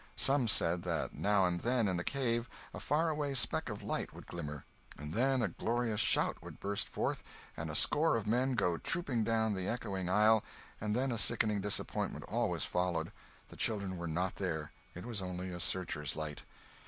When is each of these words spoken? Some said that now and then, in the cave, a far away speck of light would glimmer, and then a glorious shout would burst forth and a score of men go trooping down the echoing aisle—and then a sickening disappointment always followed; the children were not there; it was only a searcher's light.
Some 0.15 0.47
said 0.47 0.81
that 0.81 1.13
now 1.13 1.45
and 1.45 1.59
then, 1.59 1.87
in 1.87 1.95
the 1.95 2.03
cave, 2.03 2.49
a 2.73 2.79
far 2.79 3.09
away 3.09 3.35
speck 3.35 3.69
of 3.69 3.83
light 3.83 4.13
would 4.15 4.25
glimmer, 4.25 4.65
and 4.97 5.13
then 5.13 5.43
a 5.43 5.49
glorious 5.49 5.99
shout 6.01 6.41
would 6.41 6.59
burst 6.59 6.89
forth 6.89 7.23
and 7.55 7.69
a 7.69 7.75
score 7.75 8.15
of 8.15 8.25
men 8.25 8.55
go 8.55 8.79
trooping 8.79 9.23
down 9.23 9.53
the 9.53 9.67
echoing 9.69 10.09
aisle—and 10.09 10.95
then 10.95 11.11
a 11.11 11.19
sickening 11.19 11.61
disappointment 11.61 12.25
always 12.27 12.63
followed; 12.65 13.11
the 13.49 13.55
children 13.55 13.95
were 13.99 14.07
not 14.07 14.37
there; 14.37 14.71
it 14.95 15.05
was 15.05 15.21
only 15.21 15.51
a 15.53 15.59
searcher's 15.59 16.15
light. 16.15 16.45